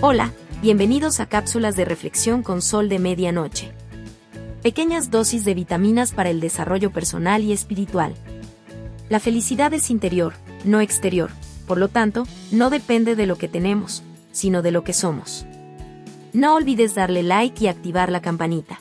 [0.00, 0.32] Hola,
[0.62, 3.72] bienvenidos a cápsulas de reflexión con sol de medianoche.
[4.62, 8.14] Pequeñas dosis de vitaminas para el desarrollo personal y espiritual.
[9.08, 11.30] La felicidad es interior, no exterior,
[11.66, 15.46] por lo tanto, no depende de lo que tenemos, sino de lo que somos.
[16.32, 18.78] No olvides darle like y activar la campanita.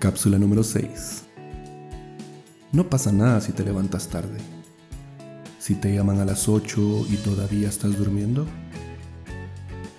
[0.00, 1.22] Cápsula número 6.
[2.72, 4.57] No pasa nada si te levantas tarde
[5.68, 8.46] si te llaman a las 8 y todavía estás durmiendo?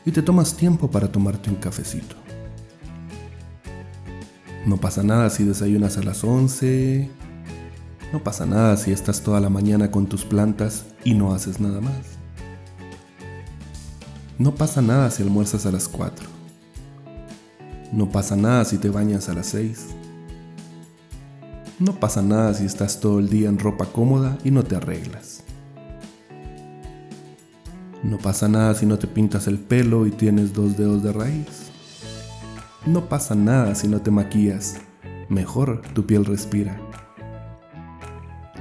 [0.04, 2.16] Y te tomas tiempo para tomarte un cafecito.
[4.66, 7.08] No pasa nada si desayunas a las 11.
[8.12, 11.82] No pasa nada si estás toda la mañana con tus plantas y no haces nada
[11.82, 12.18] más.
[14.40, 16.26] No pasa nada si almuerzas a las 4.
[17.92, 19.86] No pasa nada si te bañas a las 6.
[21.78, 25.44] No pasa nada si estás todo el día en ropa cómoda y no te arreglas.
[28.02, 31.70] No pasa nada si no te pintas el pelo y tienes dos dedos de raíz.
[32.86, 34.78] No pasa nada si no te maquillas.
[35.28, 36.80] Mejor tu piel respira.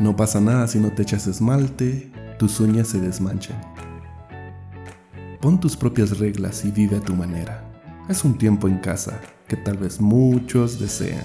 [0.00, 3.60] No pasa nada si no te echas esmalte, tus uñas se desmanchan.
[5.40, 7.64] Pon tus propias reglas y vive a tu manera.
[8.08, 11.24] Es un tiempo en casa que tal vez muchos desean.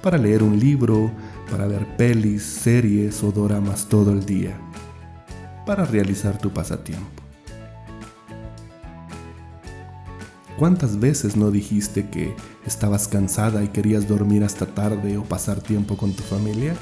[0.00, 1.10] Para leer un libro,
[1.50, 4.56] para ver pelis, series o doramas todo el día
[5.66, 7.22] para realizar tu pasatiempo.
[10.56, 15.98] ¿Cuántas veces no dijiste que estabas cansada y querías dormir hasta tarde o pasar tiempo
[15.98, 16.74] con tu familia?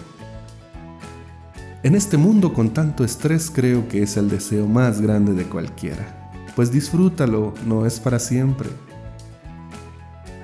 [1.83, 6.31] En este mundo con tanto estrés creo que es el deseo más grande de cualquiera,
[6.55, 8.69] pues disfrútalo, no es para siempre.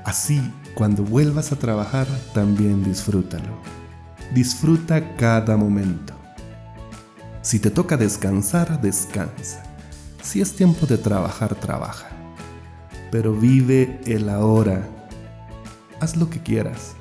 [0.05, 0.43] Así,
[0.75, 3.59] cuando vuelvas a trabajar, también disfrútalo.
[4.35, 6.20] Disfruta cada momento.
[7.43, 9.63] Si te toca descansar, descansa.
[10.23, 12.09] Si es tiempo de trabajar, trabaja.
[13.11, 14.87] Pero vive el ahora.
[16.01, 16.93] Haz lo que quieras,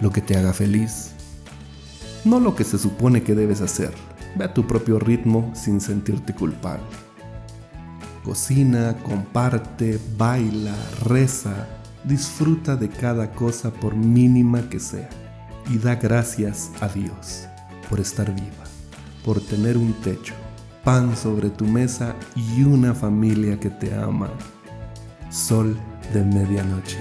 [0.00, 1.12] lo que te haga feliz.
[2.24, 3.92] No lo que se supone que debes hacer.
[4.34, 6.82] Ve a tu propio ritmo sin sentirte culpable.
[8.24, 10.74] Cocina, comparte, baila,
[11.04, 11.68] reza,
[12.02, 15.08] disfruta de cada cosa por mínima que sea
[15.70, 17.46] y da gracias a Dios
[17.88, 18.63] por estar viva
[19.24, 20.34] por tener un techo,
[20.84, 24.30] pan sobre tu mesa y una familia que te ama.
[25.30, 25.76] Sol
[26.12, 26.98] de medianoche.